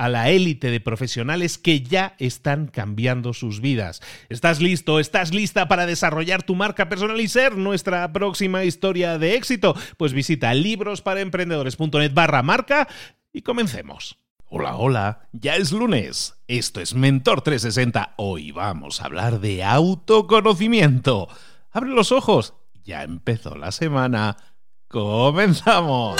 [0.00, 4.00] a la élite de profesionales que ya están cambiando sus vidas.
[4.30, 4.98] ¿Estás listo?
[4.98, 9.76] ¿Estás lista para desarrollar tu marca personal y ser nuestra próxima historia de éxito?
[9.98, 12.88] Pues visita librosparaemprendedores.net barra marca
[13.30, 14.16] y comencemos.
[14.46, 16.34] Hola, hola, ya es lunes.
[16.48, 18.14] Esto es Mentor 360.
[18.16, 21.28] Hoy vamos a hablar de autoconocimiento.
[21.72, 22.54] Abre los ojos.
[22.84, 24.38] Ya empezó la semana.
[24.88, 26.16] ¡Comenzamos!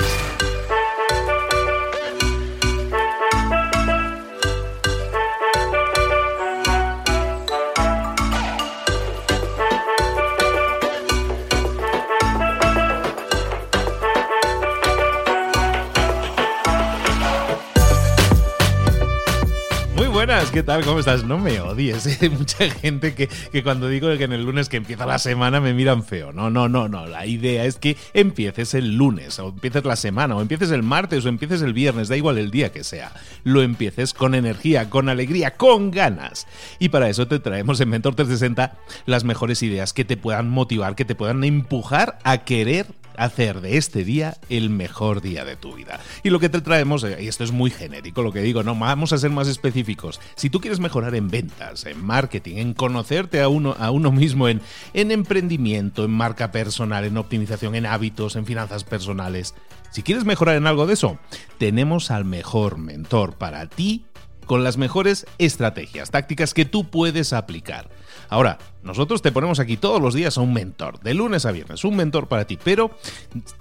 [20.49, 20.85] ¿Qué tal?
[20.85, 21.23] ¿Cómo estás?
[21.25, 22.07] No me odies.
[22.23, 25.61] Hay mucha gente que, que, cuando digo que en el lunes que empieza la semana
[25.61, 26.33] me miran feo.
[26.33, 27.07] No, no, no, no.
[27.07, 31.27] La idea es que empieces el lunes, o empieces la semana, o empieces el martes,
[31.27, 33.13] o empieces el viernes, da igual el día que sea.
[33.45, 36.47] Lo empieces con energía, con alegría, con ganas.
[36.79, 40.95] Y para eso te traemos en Mentor 360 las mejores ideas que te puedan motivar,
[40.95, 42.87] que te puedan empujar a querer
[43.17, 46.01] hacer de este día el mejor día de tu vida.
[46.23, 48.75] Y lo que te traemos, eh, y esto es muy genérico lo que digo, no,
[48.75, 50.21] vamos a ser más específicos.
[50.37, 54.49] Si tú quieres mejorar en ventas, en marketing, en conocerte a uno, a uno mismo,
[54.49, 54.61] en,
[54.95, 59.55] en emprendimiento, en marca personal, en optimización, en hábitos, en finanzas personales,
[59.91, 61.19] si quieres mejorar en algo de eso,
[61.59, 64.05] tenemos al mejor mentor para ti
[64.47, 67.89] con las mejores estrategias, tácticas que tú puedes aplicar.
[68.31, 71.85] Ahora, nosotros te ponemos aquí todos los días a un mentor, de lunes a viernes,
[71.85, 72.93] un mentor para ti, pero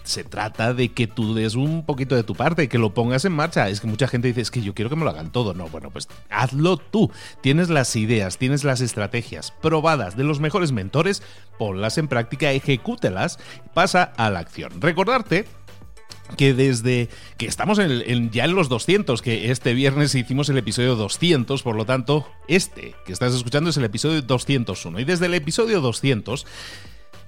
[0.04, 3.34] se trata de que tú des un poquito de tu parte, que lo pongas en
[3.34, 3.68] marcha.
[3.68, 5.54] Es que mucha gente dice, es que yo quiero que me lo hagan todo.
[5.54, 7.12] No, bueno, pues hazlo tú.
[7.42, 11.24] Tienes las ideas, tienes las estrategias probadas de los mejores mentores,
[11.58, 13.40] ponlas en práctica, ejecútelas,
[13.74, 14.80] pasa a la acción.
[14.80, 15.48] Recordarte
[16.38, 20.96] que desde que estamos en, ya en los 200, que este viernes hicimos el episodio
[20.96, 25.00] 200, por lo tanto, este que estás escuchando es el episodio 201.
[25.00, 26.46] Y desde el episodio 200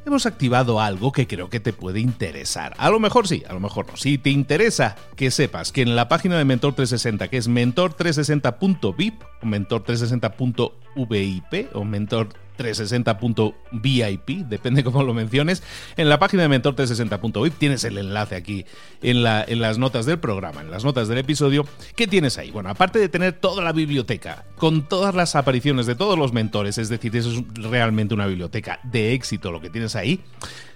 [0.06, 2.74] hemos activado algo que creo que te puede interesar.
[2.78, 3.98] A lo mejor sí, a lo mejor no.
[3.98, 9.22] Si te interesa, que sepas que en la página de Mentor 360, que es mentor360.vip,
[9.42, 15.64] o mentor360.vip, o mentor 360.vip, depende cómo lo menciones.
[15.98, 18.66] En la página de mentor360.vip tienes el enlace aquí
[19.02, 21.66] en, la, en las notas del programa, en las notas del episodio.
[21.96, 22.52] ¿Qué tienes ahí?
[22.52, 26.78] Bueno, aparte de tener toda la biblioteca, con todas las apariciones de todos los mentores,
[26.78, 30.22] es decir, eso es realmente una biblioteca de éxito lo que tienes ahí.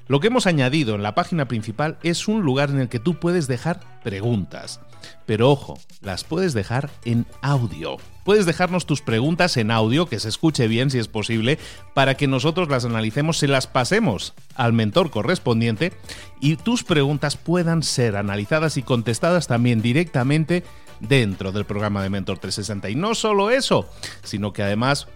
[0.08, 3.16] Lo que hemos añadido en la página principal es un lugar en el que tú
[3.16, 4.80] puedes dejar preguntas.
[5.26, 7.98] Pero ojo, las puedes dejar en audio.
[8.24, 11.58] Puedes dejarnos tus preguntas en audio, que se escuche bien si es posible,
[11.94, 15.94] para que nosotros las analicemos, y las pasemos al mentor correspondiente
[16.40, 20.64] y tus preguntas puedan ser analizadas y contestadas también directamente
[21.00, 22.90] dentro del programa de Mentor 360.
[22.90, 23.90] Y no solo eso,
[24.24, 25.08] sino que además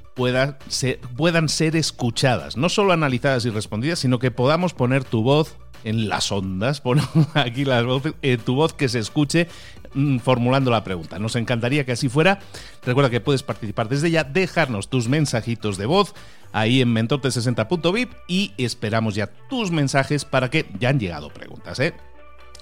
[1.16, 6.10] puedan ser escuchadas, no solo analizadas y respondidas, sino que podamos poner tu voz en
[6.10, 7.00] las ondas, pon
[7.34, 9.48] aquí las voces, eh, tu voz que se escuche
[9.94, 11.20] mm, formulando la pregunta.
[11.20, 12.40] Nos encantaría que así fuera.
[12.86, 16.14] Recuerda que puedes participar desde ya, dejarnos tus mensajitos de voz
[16.52, 21.94] ahí en mentorte60.vip y esperamos ya tus mensajes para que ya han llegado preguntas, ¿eh?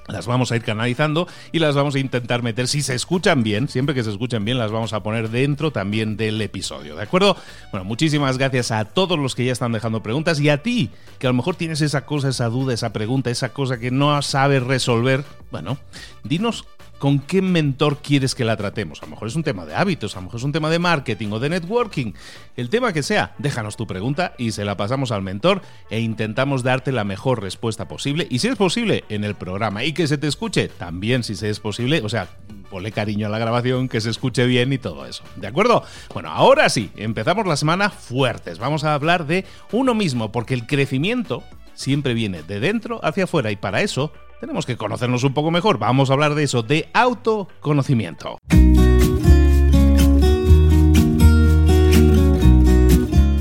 [0.07, 3.67] Las vamos a ir canalizando y las vamos a intentar meter, si se escuchan bien,
[3.67, 7.35] siempre que se escuchen bien, las vamos a poner dentro también del episodio, ¿de acuerdo?
[7.71, 10.89] Bueno, muchísimas gracias a todos los que ya están dejando preguntas y a ti,
[11.19, 14.21] que a lo mejor tienes esa cosa, esa duda, esa pregunta, esa cosa que no
[14.21, 15.23] sabes resolver.
[15.51, 15.77] Bueno,
[16.23, 16.65] dinos
[16.97, 19.01] con qué mentor quieres que la tratemos.
[19.01, 20.79] A lo mejor es un tema de hábitos, a lo mejor es un tema de
[20.79, 22.13] marketing o de networking.
[22.55, 26.63] El tema que sea, déjanos tu pregunta y se la pasamos al mentor e intentamos
[26.63, 28.27] darte la mejor respuesta posible.
[28.29, 29.83] Y si es posible, en el programa.
[29.83, 32.01] Y que se te escuche también, si es posible.
[32.01, 32.27] O sea,
[32.69, 35.23] ponle cariño a la grabación, que se escuche bien y todo eso.
[35.35, 35.83] ¿De acuerdo?
[36.13, 38.59] Bueno, ahora sí, empezamos la semana fuertes.
[38.59, 41.43] Vamos a hablar de uno mismo, porque el crecimiento
[41.73, 45.77] siempre viene de dentro hacia afuera y para eso tenemos que conocernos un poco mejor.
[45.77, 48.37] Vamos a hablar de eso, de autoconocimiento.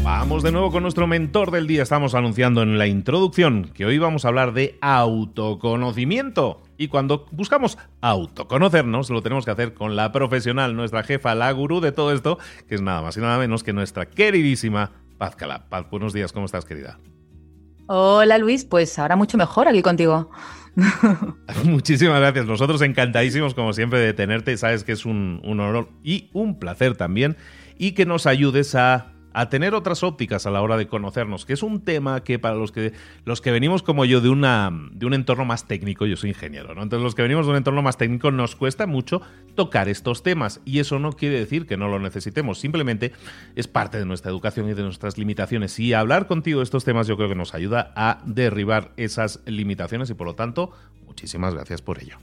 [0.02, 1.82] Vamos de nuevo con nuestro mentor del día.
[1.82, 6.62] Estamos anunciando en la introducción que hoy vamos a hablar de autoconocimiento.
[6.76, 11.80] Y cuando buscamos autoconocernos, lo tenemos que hacer con la profesional, nuestra jefa, la gurú
[11.80, 12.38] de todo esto,
[12.68, 15.68] que es nada más y nada menos que nuestra queridísima Paz Calab.
[15.68, 16.98] Paz, buenos días, ¿cómo estás, querida?
[17.86, 20.30] Hola Luis, pues ahora mucho mejor aquí contigo.
[21.64, 22.46] Muchísimas gracias.
[22.46, 24.56] Nosotros encantadísimos, como siempre, de tenerte.
[24.56, 27.36] Sabes que es un, un honor y un placer también.
[27.78, 31.52] Y que nos ayudes a a tener otras ópticas a la hora de conocernos, que
[31.52, 32.94] es un tema que para los que,
[33.26, 36.74] los que venimos como yo de, una, de un entorno más técnico, yo soy ingeniero,
[36.74, 36.82] ¿no?
[36.82, 39.20] Entonces los que venimos de un entorno más técnico nos cuesta mucho
[39.54, 43.12] tocar estos temas y eso no quiere decir que no lo necesitemos, simplemente
[43.56, 47.06] es parte de nuestra educación y de nuestras limitaciones y hablar contigo de estos temas
[47.06, 50.70] yo creo que nos ayuda a derribar esas limitaciones y por lo tanto,
[51.04, 52.16] muchísimas gracias por ello.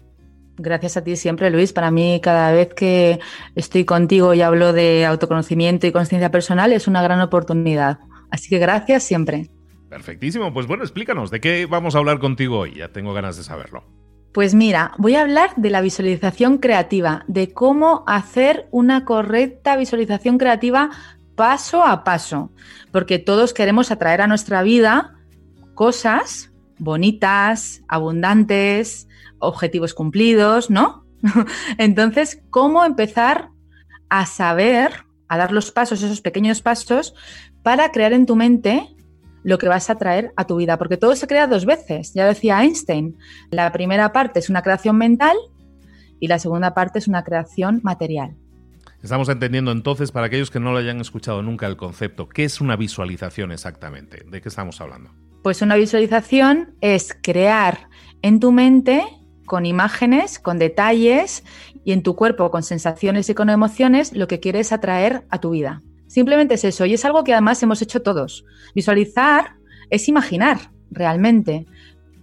[0.57, 1.73] Gracias a ti siempre, Luis.
[1.73, 3.19] Para mí, cada vez que
[3.55, 7.99] estoy contigo y hablo de autoconocimiento y conciencia personal, es una gran oportunidad.
[8.29, 9.49] Así que gracias siempre.
[9.89, 10.53] Perfectísimo.
[10.53, 12.75] Pues bueno, explícanos, ¿de qué vamos a hablar contigo hoy?
[12.75, 13.83] Ya tengo ganas de saberlo.
[14.31, 20.39] Pues mira, voy a hablar de la visualización creativa, de cómo hacer una correcta visualización
[20.39, 20.89] creativa
[21.35, 22.51] paso a paso,
[22.91, 25.15] porque todos queremos atraer a nuestra vida
[25.75, 29.07] cosas bonitas, abundantes,
[29.43, 31.05] objetivos cumplidos, ¿no?
[31.77, 33.49] Entonces, ¿cómo empezar
[34.09, 37.13] a saber, a dar los pasos, esos pequeños pasos,
[37.63, 38.87] para crear en tu mente
[39.43, 40.77] lo que vas a traer a tu vida?
[40.77, 43.17] Porque todo se crea dos veces, ya decía Einstein.
[43.51, 45.37] La primera parte es una creación mental
[46.19, 48.35] y la segunda parte es una creación material.
[49.01, 52.61] Estamos entendiendo entonces, para aquellos que no lo hayan escuchado nunca el concepto, ¿qué es
[52.61, 54.23] una visualización exactamente?
[54.29, 55.11] ¿De qué estamos hablando?
[55.43, 57.89] Pues una visualización es crear
[58.21, 59.03] en tu mente
[59.45, 61.43] con imágenes, con detalles
[61.83, 65.51] y en tu cuerpo con sensaciones y con emociones lo que quieres atraer a tu
[65.51, 65.81] vida.
[66.07, 68.45] Simplemente es eso y es algo que además hemos hecho todos.
[68.75, 69.55] Visualizar
[69.89, 71.65] es imaginar realmente.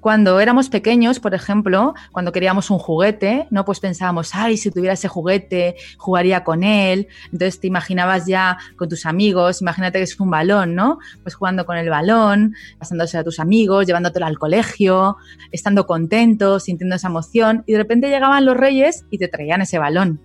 [0.01, 4.95] Cuando éramos pequeños, por ejemplo, cuando queríamos un juguete, no pues pensábamos, ay, si tuviera
[4.95, 7.09] ese juguete, jugaría con él.
[7.27, 10.99] Entonces te imaginabas ya con tus amigos, imagínate que es un balón, ¿no?
[11.23, 15.19] Pues jugando con el balón, pasándose a tus amigos, llevándotelo al colegio,
[15.53, 19.79] estando contento, sintiendo esa emoción, y de repente llegaban los reyes y te traían ese
[19.79, 20.21] balón,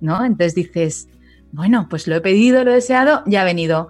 [0.00, 0.22] ¿no?
[0.22, 1.08] Entonces dices,
[1.52, 3.88] bueno, pues lo he pedido, lo he deseado, ya ha venido.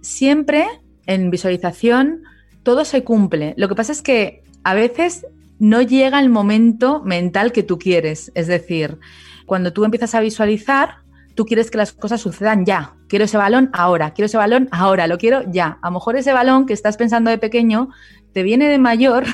[0.00, 0.66] Siempre
[1.06, 2.22] en visualización
[2.62, 3.54] todo se cumple.
[3.56, 5.26] Lo que pasa es que a veces
[5.58, 8.32] no llega el momento mental que tú quieres.
[8.34, 8.98] Es decir,
[9.46, 10.96] cuando tú empiezas a visualizar,
[11.34, 12.94] tú quieres que las cosas sucedan ya.
[13.08, 15.78] Quiero ese balón ahora, quiero ese balón ahora, lo quiero ya.
[15.82, 17.90] A lo mejor ese balón que estás pensando de pequeño
[18.32, 19.24] te viene de mayor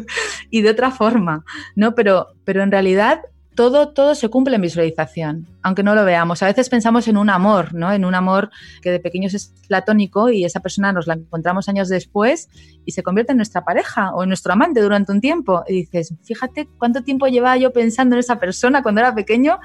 [0.50, 1.94] y de otra forma, ¿no?
[1.94, 3.20] Pero, pero en realidad
[3.54, 6.42] todo, todo se cumple en visualización, aunque no lo veamos.
[6.42, 7.92] A veces pensamos en un amor, ¿no?
[7.92, 8.50] En un amor
[8.82, 12.48] que de pequeños es platónico y esa persona nos la encontramos años después
[12.84, 15.62] y se convierte en nuestra pareja o en nuestro amante durante un tiempo.
[15.68, 19.58] Y dices, fíjate cuánto tiempo llevaba yo pensando en esa persona cuando era pequeño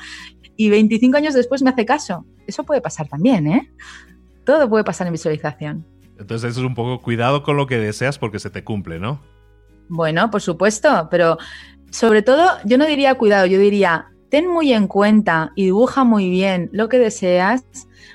[0.55, 2.25] y 25 años después me hace caso.
[2.45, 3.71] Eso puede pasar también, ¿eh?
[4.45, 5.85] Todo puede pasar en visualización.
[6.19, 9.21] Entonces eso es un poco cuidado con lo que deseas porque se te cumple, ¿no?
[9.87, 11.37] Bueno, por supuesto, pero
[11.91, 16.29] sobre todo, yo no diría cuidado, yo diría, ten muy en cuenta y dibuja muy
[16.29, 17.63] bien lo que deseas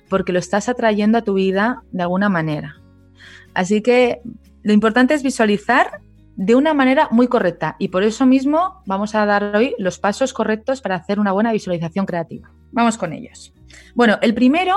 [0.09, 2.77] porque lo estás atrayendo a tu vida de alguna manera.
[3.55, 4.21] Así que
[4.63, 6.01] lo importante es visualizar
[6.37, 10.33] de una manera muy correcta y por eso mismo vamos a dar hoy los pasos
[10.33, 12.51] correctos para hacer una buena visualización creativa.
[12.73, 13.53] Vamos con ellos.
[13.95, 14.77] Bueno, el primero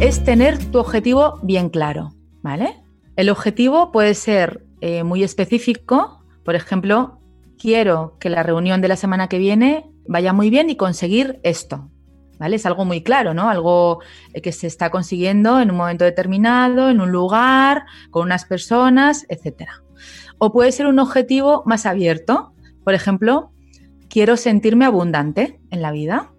[0.00, 2.12] es tener tu objetivo bien claro.
[2.42, 2.76] ¿vale?
[3.20, 7.20] El objetivo puede ser eh, muy específico, por ejemplo,
[7.58, 11.90] quiero que la reunión de la semana que viene vaya muy bien y conseguir esto.
[12.38, 12.56] ¿Vale?
[12.56, 13.50] Es algo muy claro, ¿no?
[13.50, 13.98] Algo
[14.32, 19.26] eh, que se está consiguiendo en un momento determinado, en un lugar, con unas personas,
[19.28, 19.68] etc.
[20.38, 22.54] O puede ser un objetivo más abierto.
[22.84, 23.52] Por ejemplo,
[24.08, 26.32] quiero sentirme abundante en la vida.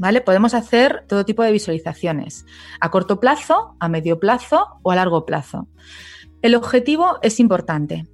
[0.00, 0.20] ¿Vale?
[0.20, 2.46] Podemos hacer todo tipo de visualizaciones,
[2.78, 5.66] a corto plazo, a medio plazo o a largo plazo.
[6.40, 8.06] El objetivo es importante.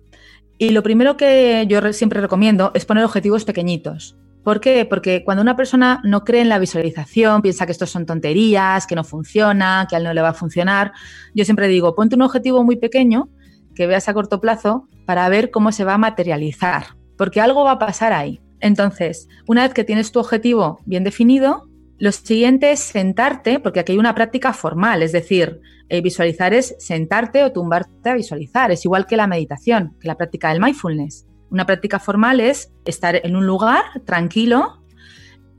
[0.57, 4.17] Y lo primero que yo siempre recomiendo es poner objetivos pequeñitos.
[4.43, 4.85] ¿Por qué?
[4.85, 8.95] Porque cuando una persona no cree en la visualización, piensa que estos son tonterías, que
[8.95, 10.93] no funciona, que a él no le va a funcionar,
[11.35, 13.29] yo siempre digo, ponte un objetivo muy pequeño
[13.75, 17.73] que veas a corto plazo para ver cómo se va a materializar, porque algo va
[17.73, 18.41] a pasar ahí.
[18.61, 23.93] Entonces, una vez que tienes tu objetivo bien definido, lo siguiente es sentarte, porque aquí
[23.93, 28.85] hay una práctica formal, es decir, eh, visualizar es sentarte o tumbarte a visualizar, es
[28.85, 31.27] igual que la meditación, que la práctica del mindfulness.
[31.51, 34.83] Una práctica formal es estar en un lugar tranquilo,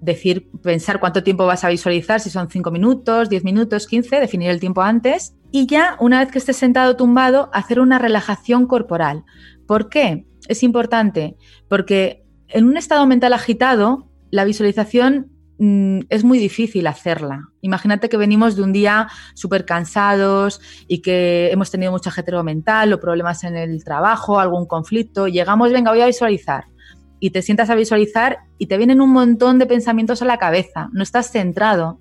[0.01, 4.49] decir, pensar cuánto tiempo vas a visualizar, si son 5 minutos, 10 minutos, 15, definir
[4.49, 9.23] el tiempo antes y ya una vez que estés sentado tumbado, hacer una relajación corporal.
[9.65, 10.25] ¿Por qué?
[10.47, 11.37] Es importante
[11.69, 17.49] porque en un estado mental agitado, la visualización es muy difícil hacerla.
[17.61, 22.91] Imagínate que venimos de un día súper cansados y que hemos tenido mucha ajetero mental
[22.91, 25.27] o problemas en el trabajo, algún conflicto.
[25.27, 26.65] Llegamos, venga, voy a visualizar.
[27.19, 30.89] Y te sientas a visualizar y te vienen un montón de pensamientos a la cabeza.
[30.91, 31.99] No estás centrado.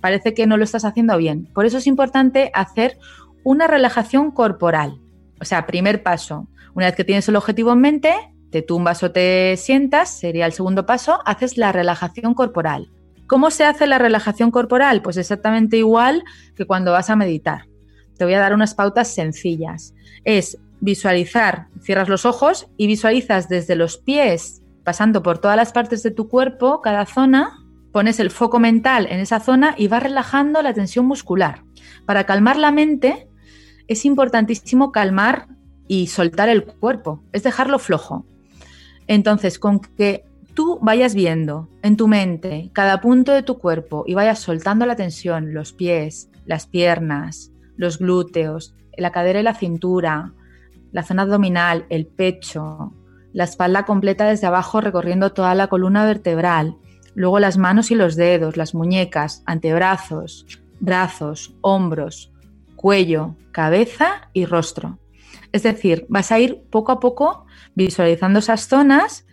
[0.00, 1.50] Parece que no lo estás haciendo bien.
[1.54, 2.98] Por eso es importante hacer
[3.44, 5.00] una relajación corporal.
[5.40, 6.48] O sea, primer paso.
[6.74, 8.14] Una vez que tienes el objetivo en mente,
[8.54, 12.88] te tumbas o te sientas, sería el segundo paso, haces la relajación corporal.
[13.26, 15.02] ¿Cómo se hace la relajación corporal?
[15.02, 16.22] Pues exactamente igual
[16.54, 17.66] que cuando vas a meditar.
[18.16, 19.92] Te voy a dar unas pautas sencillas.
[20.22, 26.04] Es visualizar, cierras los ojos y visualizas desde los pies, pasando por todas las partes
[26.04, 27.58] de tu cuerpo, cada zona,
[27.90, 31.64] pones el foco mental en esa zona y vas relajando la tensión muscular.
[32.06, 33.26] Para calmar la mente
[33.88, 35.48] es importantísimo calmar
[35.88, 38.24] y soltar el cuerpo, es dejarlo flojo.
[39.06, 44.14] Entonces, con que tú vayas viendo en tu mente cada punto de tu cuerpo y
[44.14, 50.32] vayas soltando la tensión, los pies, las piernas, los glúteos, la cadera y la cintura,
[50.92, 52.92] la zona abdominal, el pecho,
[53.32, 56.76] la espalda completa desde abajo recorriendo toda la columna vertebral,
[57.14, 60.46] luego las manos y los dedos, las muñecas, antebrazos,
[60.78, 62.32] brazos, hombros,
[62.76, 64.98] cuello, cabeza y rostro.
[65.54, 67.46] Es decir, vas a ir poco a poco
[67.76, 69.24] visualizando esas zonas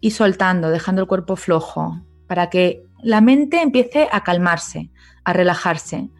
[0.00, 4.90] y soltando, dejando el cuerpo flojo, para que la mente empiece a calmarse,
[5.22, 6.10] a relajarse.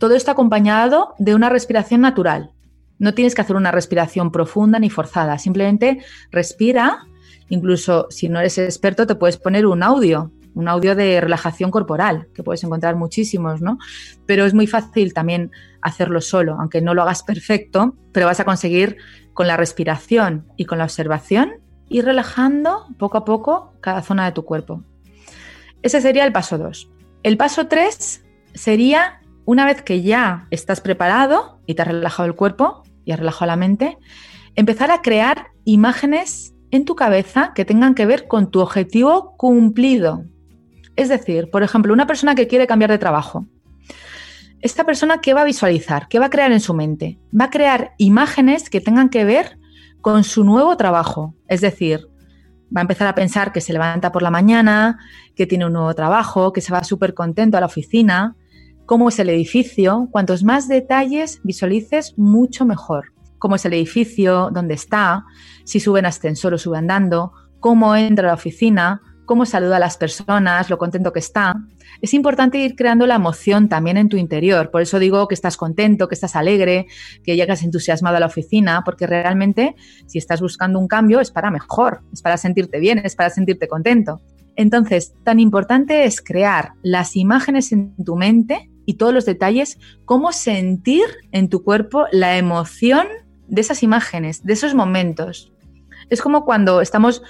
[0.00, 2.50] Todo esto acompañado de una respiración natural.
[2.98, 6.02] No tienes que hacer una respiración profunda ni forzada, simplemente
[6.32, 7.06] respira.
[7.48, 12.28] Incluso si no eres experto, te puedes poner un audio, un audio de relajación corporal,
[12.34, 13.78] que puedes encontrar muchísimos, ¿no?
[14.26, 15.50] Pero es muy fácil también
[15.82, 18.96] hacerlo solo, aunque no lo hagas perfecto, pero vas a conseguir
[19.32, 21.52] con la respiración y con la observación
[21.88, 24.82] ir relajando poco a poco cada zona de tu cuerpo.
[25.82, 26.90] Ese sería el paso 2.
[27.22, 32.34] El paso 3 sería, una vez que ya estás preparado y te has relajado el
[32.34, 33.98] cuerpo y has relajado la mente,
[34.54, 40.24] empezar a crear imágenes en tu cabeza que tengan que ver con tu objetivo cumplido.
[40.96, 43.46] Es decir, por ejemplo, una persona que quiere cambiar de trabajo.
[44.60, 46.08] Esta persona, ¿qué va a visualizar?
[46.08, 47.18] ¿Qué va a crear en su mente?
[47.38, 49.58] Va a crear imágenes que tengan que ver
[50.00, 51.34] con su nuevo trabajo.
[51.48, 52.08] Es decir,
[52.74, 54.98] va a empezar a pensar que se levanta por la mañana,
[55.34, 58.36] que tiene un nuevo trabajo, que se va súper contento a la oficina,
[58.86, 60.08] cómo es el edificio.
[60.10, 63.12] Cuantos más detalles visualices, mucho mejor.
[63.38, 65.24] Cómo es el edificio, dónde está,
[65.64, 69.80] si sube en ascensor o sube andando, cómo entra a la oficina, cómo saluda a
[69.80, 71.56] las personas, lo contento que está.
[72.00, 74.70] Es importante ir creando la emoción también en tu interior.
[74.70, 76.86] Por eso digo que estás contento, que estás alegre,
[77.22, 79.74] que llegas entusiasmado a la oficina, porque realmente
[80.06, 83.68] si estás buscando un cambio es para mejor, es para sentirte bien, es para sentirte
[83.68, 84.20] contento.
[84.56, 90.32] Entonces, tan importante es crear las imágenes en tu mente y todos los detalles, cómo
[90.32, 93.06] sentir en tu cuerpo la emoción
[93.48, 95.52] de esas imágenes, de esos momentos.
[96.10, 97.22] Es como cuando estamos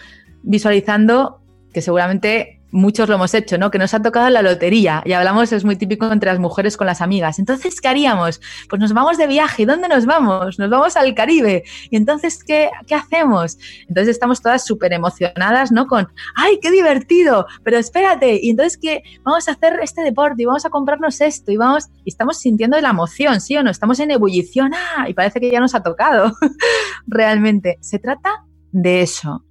[0.43, 1.41] visualizando
[1.75, 3.71] que seguramente muchos lo hemos hecho, ¿no?
[3.71, 6.87] Que nos ha tocado la lotería y hablamos, es muy típico entre las mujeres con
[6.87, 7.38] las amigas.
[7.38, 8.40] Entonces, ¿qué haríamos?
[8.69, 9.64] Pues nos vamos de viaje.
[9.64, 10.59] ¿Dónde nos vamos?
[10.59, 11.62] Nos vamos al Caribe.
[11.90, 13.59] Y entonces, ¿qué, qué hacemos?
[13.88, 15.87] Entonces estamos todas súper emocionadas, ¿no?
[15.87, 17.47] Con, ¡ay, qué divertido!
[17.62, 19.02] Pero espérate, y entonces, ¿qué?
[19.23, 22.81] Vamos a hacer este deporte y vamos a comprarnos esto y vamos, y estamos sintiendo
[22.81, 23.71] la emoción, ¿sí o no?
[23.71, 25.09] Estamos en ebullición, ¡ah!
[25.09, 26.33] Y parece que ya nos ha tocado.
[27.07, 29.45] Realmente, se trata de eso,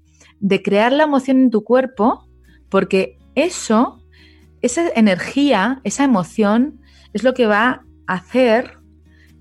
[0.43, 2.27] de crear la emoción en tu cuerpo
[2.69, 4.03] porque eso,
[4.61, 6.81] esa energía, esa emoción,
[7.13, 8.77] es lo que va a hacer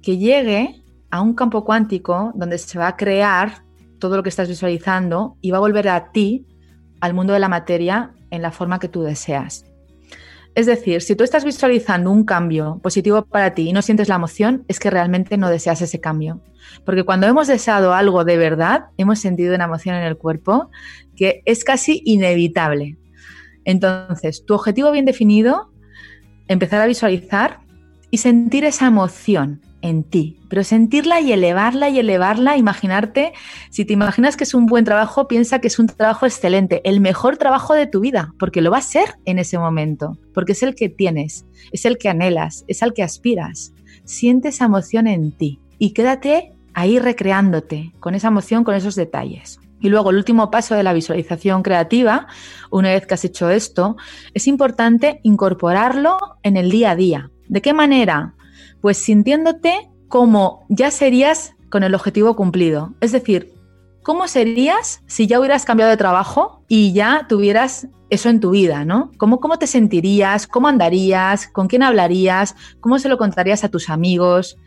[0.01, 3.65] que llegue a un campo cuántico donde se va a crear
[3.99, 6.47] todo lo que estás visualizando y va a volver a ti,
[7.01, 9.65] al mundo de la materia, en la forma que tú deseas.
[10.55, 14.17] Es decir, si tú estás visualizando un cambio positivo para ti y no sientes la
[14.17, 16.41] emoción, es que realmente no deseas ese cambio.
[16.85, 20.71] Porque cuando hemos deseado algo de verdad, hemos sentido una emoción en el cuerpo
[21.17, 22.99] que es casi inevitable.
[23.65, 25.73] Entonces, tu objetivo bien definido,
[26.49, 27.61] empezar a visualizar
[28.11, 33.33] y sentir esa emoción en ti, pero sentirla y elevarla y elevarla, imaginarte,
[33.71, 37.01] si te imaginas que es un buen trabajo, piensa que es un trabajo excelente, el
[37.01, 40.62] mejor trabajo de tu vida, porque lo va a ser en ese momento, porque es
[40.62, 43.75] el que tienes, es el que anhelas, es al que aspiras.
[44.05, 49.61] Siente esa emoción en ti y quédate ahí recreándote con esa emoción, con esos detalles.
[49.81, 52.29] Y luego el último paso de la visualización creativa,
[52.71, 53.97] una vez que has hecho esto,
[54.33, 57.31] es importante incorporarlo en el día a día.
[57.49, 58.35] ¿De qué manera?
[58.83, 62.93] Pues sintiéndote como ya serías con el objetivo cumplido.
[63.01, 63.55] Es decir,
[64.03, 68.85] ¿cómo serías si ya hubieras cambiado de trabajo y ya tuvieras eso en tu vida,
[68.85, 69.11] ¿no?
[69.17, 70.47] ¿Cómo, ¿Cómo te sentirías?
[70.47, 71.47] ¿Cómo andarías?
[71.47, 72.55] ¿Con quién hablarías?
[72.81, 74.59] ¿Cómo se lo contarías a tus amigos?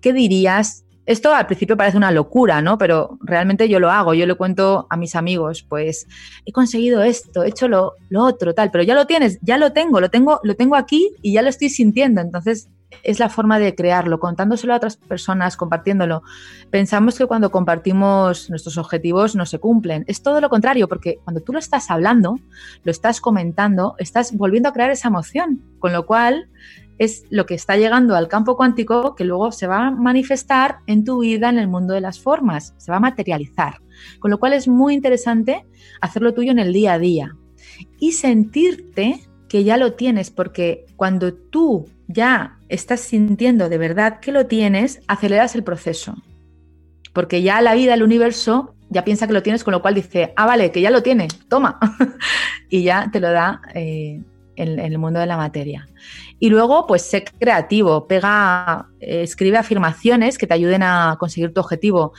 [0.00, 0.86] ¿Qué dirías?
[1.04, 2.78] Esto al principio parece una locura, ¿no?
[2.78, 6.06] Pero realmente yo lo hago, yo le cuento a mis amigos, pues
[6.46, 10.00] he conseguido esto, he hecho lo, otro, tal, pero ya lo tienes, ya lo tengo,
[10.00, 12.22] lo tengo, lo tengo aquí y ya lo estoy sintiendo.
[12.22, 12.70] Entonces
[13.02, 16.22] es la forma de crearlo, contándoselo a otras personas, compartiéndolo.
[16.70, 20.04] Pensamos que cuando compartimos nuestros objetivos no se cumplen.
[20.06, 22.38] Es todo lo contrario, porque cuando tú lo estás hablando,
[22.82, 26.48] lo estás comentando, estás volviendo a crear esa emoción, con lo cual
[26.98, 31.04] es lo que está llegando al campo cuántico que luego se va a manifestar en
[31.04, 33.80] tu vida en el mundo de las formas, se va a materializar.
[34.20, 35.66] Con lo cual es muy interesante
[36.00, 37.36] hacerlo tuyo en el día a día
[37.98, 44.32] y sentirte que ya lo tienes, porque cuando tú ya estás sintiendo de verdad que
[44.32, 46.14] lo tienes, aceleras el proceso.
[47.12, 50.32] Porque ya la vida, el universo, ya piensa que lo tienes, con lo cual dice,
[50.36, 51.78] ah, vale, que ya lo tiene, toma.
[52.68, 54.20] y ya te lo da eh,
[54.56, 55.88] en, el mundo de la materia.
[56.38, 61.60] Y luego, pues sé creativo, pega, eh, escribe afirmaciones que te ayuden a conseguir tu
[61.60, 62.12] objetivo.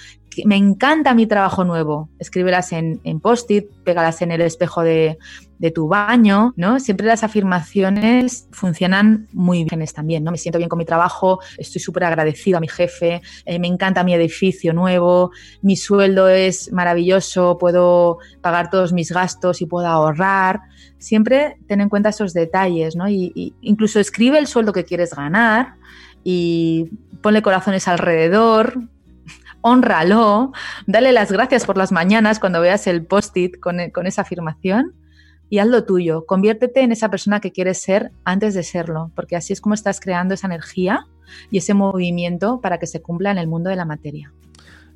[0.43, 2.10] Me encanta mi trabajo nuevo.
[2.19, 5.17] Escríbelas en, post-it, pégalas en el espejo de,
[5.60, 6.80] de, tu baño, ¿no?
[6.80, 10.32] Siempre las afirmaciones funcionan muy bien también, ¿no?
[10.32, 14.04] Me siento bien con mi trabajo, estoy súper agradecido a mi jefe, eh, me encanta
[14.04, 20.62] mi edificio nuevo, mi sueldo es maravilloso, puedo pagar todos mis gastos y puedo ahorrar
[21.06, 23.08] siempre ten en cuenta esos detalles, ¿no?
[23.08, 25.76] Y, incluso escribe el sueldo que quieres ganar
[26.24, 26.89] y
[27.21, 28.80] ponle corazones alrededor,
[29.67, 30.51] honralo,
[30.86, 34.93] dale las gracias por las mañanas cuando veas el post-it con, con esa afirmación
[35.49, 36.28] y haz lo tuyo.
[36.28, 39.99] Conviértete en esa persona que quieres ser antes de serlo, porque así es como estás
[39.99, 41.08] creando esa energía
[41.49, 44.32] y ese movimiento para que se cumpla en el mundo de la materia.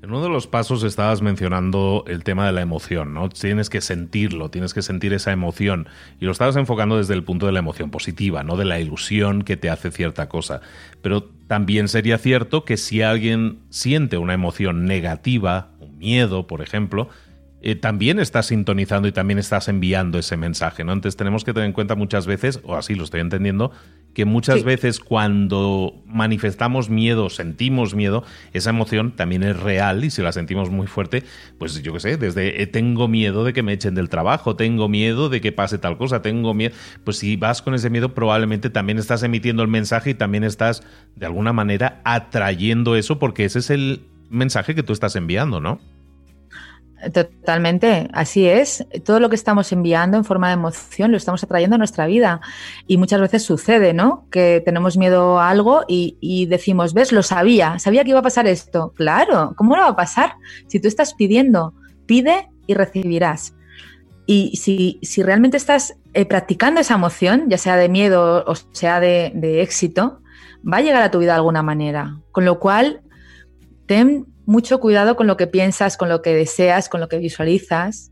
[0.02, 3.28] En uno de los pasos estabas mencionando el tema de la emoción, ¿no?
[3.28, 5.90] Tienes que sentirlo, tienes que sentir esa emoción.
[6.22, 9.42] Y lo estabas enfocando desde el punto de la emoción positiva, no de la ilusión
[9.42, 10.62] que te hace cierta cosa.
[11.02, 17.10] Pero también sería cierto que si alguien siente una emoción negativa, un miedo, por ejemplo,
[17.62, 20.94] eh, también estás sintonizando y también estás enviando ese mensaje, ¿no?
[20.94, 23.72] Entonces tenemos que tener en cuenta muchas veces, o así lo estoy entendiendo,
[24.14, 30.22] que muchas veces cuando manifestamos miedo, sentimos miedo, esa emoción también es real y si
[30.22, 31.24] la sentimos muy fuerte,
[31.58, 34.88] pues yo qué sé, desde eh, tengo miedo de que me echen del trabajo, tengo
[34.88, 38.70] miedo de que pase tal cosa, tengo miedo, pues si vas con ese miedo probablemente
[38.70, 40.82] también estás emitiendo el mensaje y también estás
[41.16, 45.80] de alguna manera atrayendo eso porque ese es el mensaje que tú estás enviando, ¿no?
[47.14, 48.86] Totalmente, así es.
[49.06, 52.42] Todo lo que estamos enviando en forma de emoción lo estamos atrayendo a nuestra vida.
[52.88, 54.28] Y muchas veces sucede, ¿no?
[54.32, 58.48] Que tenemos miedo a algo y, decimos, ves, lo sabía, sabía que iba a pasar
[58.48, 58.94] esto.
[58.96, 60.34] Claro, ¿cómo no va a pasar?
[60.68, 61.74] Si tú estás pidiendo,
[62.06, 63.56] pide y recibirás.
[64.26, 69.32] Y si, realmente estás eh, practicando esa emoción, ya sea de miedo o sea de,
[69.34, 70.22] de éxito,
[70.62, 72.20] va a llegar a tu vida de alguna manera.
[72.32, 73.02] Con lo cual,
[73.86, 78.12] ten mucho cuidado con lo que piensas, con lo que deseas, con lo que visualizas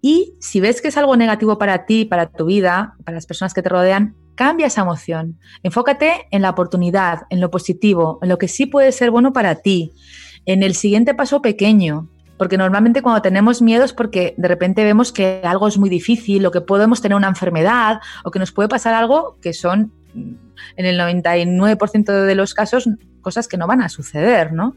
[0.00, 3.52] Y si ves que es algo negativo para ti, para tu vida, para las personas
[3.52, 5.38] que te rodean, cambia esa emoción.
[5.62, 9.56] Enfócate en la oportunidad, en lo positivo, en lo que sí puede ser bueno para
[9.56, 9.92] ti,
[10.46, 12.08] en el siguiente paso pequeño.
[12.38, 16.46] Porque normalmente cuando tenemos miedo es porque de repente vemos que algo es muy difícil
[16.46, 20.86] o que podemos tener una enfermedad o que nos puede pasar algo que son en
[20.86, 22.88] el 99% de los casos
[23.20, 24.76] cosas que no van a suceder, ¿no?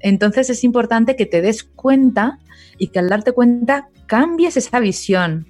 [0.00, 2.38] Entonces es importante que te des cuenta
[2.78, 5.46] y que al darte cuenta cambies esa visión,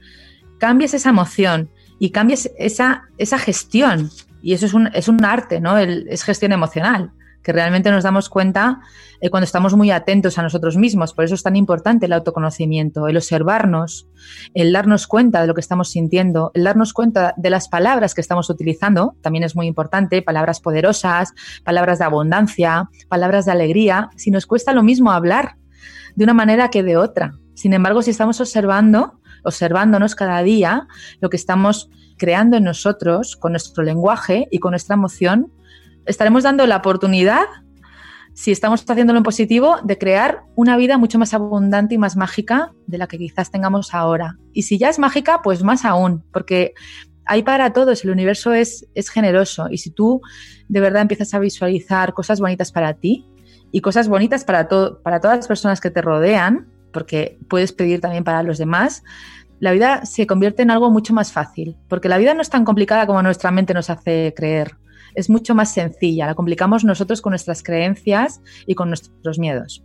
[0.59, 4.11] cambies esa emoción y cambies esa, esa gestión.
[4.43, 5.79] Y eso es un, es un arte, ¿no?
[5.79, 8.81] es gestión emocional que realmente nos damos cuenta
[9.21, 11.15] eh, cuando estamos muy atentos a nosotros mismos.
[11.15, 14.09] Por eso es tan importante el autoconocimiento, el observarnos,
[14.55, 18.21] el darnos cuenta de lo que estamos sintiendo, el darnos cuenta de las palabras que
[18.21, 21.33] estamos utilizando, también es muy importante, palabras poderosas,
[21.65, 25.57] palabras de abundancia, palabras de alegría, si nos cuesta lo mismo hablar
[26.15, 27.33] de una manera que de otra.
[27.55, 30.87] Sin embargo, si estamos observando, observándonos cada día,
[31.21, 35.53] lo que estamos creando en nosotros con nuestro lenguaje y con nuestra emoción,
[36.07, 37.47] estaremos dando la oportunidad,
[38.35, 42.73] si estamos haciéndolo en positivo, de crear una vida mucho más abundante y más mágica
[42.87, 44.39] de la que quizás tengamos ahora.
[44.53, 46.75] Y si ya es mágica, pues más aún, porque
[47.27, 50.21] hay para todos, el universo es, es generoso y si tú
[50.69, 53.25] de verdad empiezas a visualizar cosas bonitas para ti
[53.71, 58.25] y cosas bonitas para, para todas las personas que te rodean, porque puedes pedir también
[58.25, 59.05] para los demás,
[59.61, 62.65] la vida se convierte en algo mucho más fácil, porque la vida no es tan
[62.65, 64.80] complicada como nuestra mente nos hace creer
[65.15, 69.85] es mucho más sencilla, la complicamos nosotros con nuestras creencias y con nuestros miedos.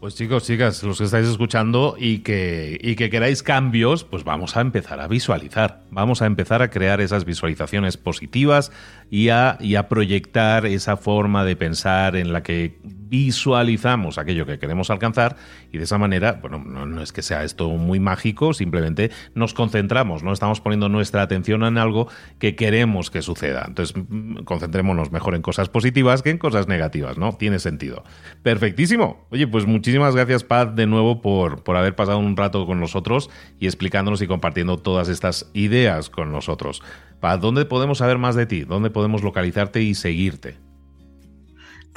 [0.00, 4.56] Pues chicos, chicas, los que estáis escuchando y que, y que queráis cambios, pues vamos
[4.56, 8.70] a empezar a visualizar, vamos a empezar a crear esas visualizaciones positivas
[9.10, 14.58] y a, y a proyectar esa forma de pensar en la que visualizamos aquello que
[14.58, 15.36] queremos alcanzar
[15.72, 20.22] y de esa manera, bueno, no, es que sea esto muy mágico, simplemente nos concentramos,
[20.22, 23.64] no estamos poniendo nuestra atención en algo que queremos que suceda.
[23.66, 27.32] Entonces, mm, concentrémonos mejor en cosas positivas que en cosas negativas, ¿no?
[27.32, 28.04] Tiene sentido.
[28.42, 29.26] Perfectísimo.
[29.30, 33.30] Oye, pues muchísimas gracias, Paz, de nuevo por, por haber pasado un rato con nosotros
[33.58, 36.82] y explicándonos y compartiendo todas estas ideas con nosotros.
[37.20, 38.62] Paz, ¿dónde podemos saber más de ti?
[38.62, 40.67] ¿Dónde podemos localizarte y seguirte?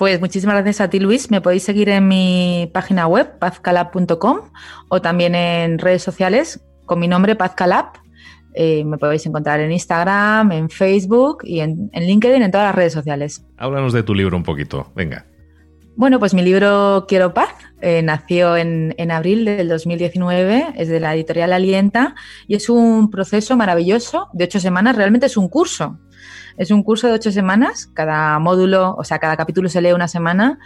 [0.02, 1.30] Pues muchísimas gracias a ti, Luis.
[1.30, 4.40] Me podéis seguir en mi página web, pazcalab.com,
[4.90, 7.92] o también en redes sociales con mi nombre, Pazcalab.
[8.56, 12.94] Eh, me podéis encontrar en Instagram, en Facebook y en, LinkedIn, en todas las redes
[12.94, 13.46] sociales.
[13.58, 15.28] Háblanos de tu libro un poquito, venga.
[15.96, 21.00] Bueno, pues mi libro Quiero Paz eh, nació en, en, abril del 2019, es de
[21.00, 22.16] la editorial Alienta
[22.48, 26.00] y es un proceso maravilloso de ocho semanas, realmente es un curso.
[26.58, 30.08] Es un curso de ocho semanas, cada módulo, o sea, cada capítulo se lee una
[30.08, 30.60] semana.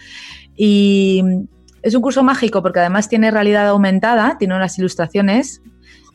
[0.55, 1.23] Y
[1.81, 5.61] es un curso mágico porque además tiene realidad aumentada, tiene unas ilustraciones,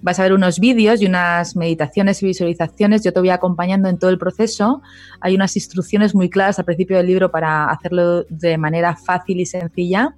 [0.02, 3.98] vas a ver unos vídeos y unas meditaciones y visualizaciones, yo te voy acompañando en
[3.98, 4.82] todo el proceso,
[5.20, 9.46] hay unas instrucciones muy claras al principio del libro para hacerlo de manera fácil y
[9.46, 10.16] sencilla.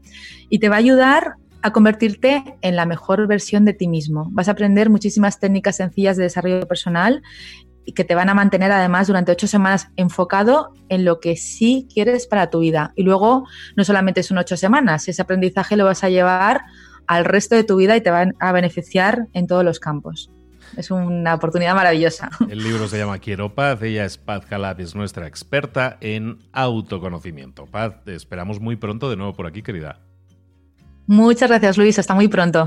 [0.49, 4.29] Y te va a ayudar a convertirte en la mejor versión de ti mismo.
[4.31, 7.23] Vas a aprender muchísimas técnicas sencillas de desarrollo personal
[7.85, 11.89] y que te van a mantener además durante ocho semanas enfocado en lo que sí
[11.93, 12.93] quieres para tu vida.
[12.97, 16.63] Y luego no solamente son ocho semanas, ese aprendizaje lo vas a llevar
[17.07, 20.31] al resto de tu vida y te van a beneficiar en todos los campos.
[20.77, 22.31] Es una oportunidad maravillosa.
[22.49, 27.67] El libro se llama Quiero Paz, ella es Paz Calab, es nuestra experta en autoconocimiento.
[27.67, 30.01] Paz, te esperamos muy pronto de nuevo por aquí, querida.
[31.07, 32.67] Muchas gracias, Luis, hasta muy pronto.